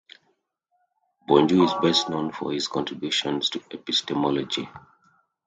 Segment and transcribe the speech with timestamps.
[1.29, 4.67] BonJour is best known for his contributions to epistemology.